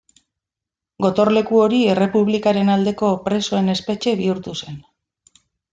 Gotorleku 1.05 1.61
hori 1.65 1.81
Errepublikaren 1.95 2.73
aldeko 2.77 3.13
presoen 3.29 3.73
espetxe 3.77 4.19
bihurtu 4.23 4.61
zen. 4.65 4.83